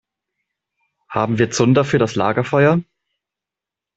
[1.09, 2.81] Haben wir Zunder für das Lagerfeuer?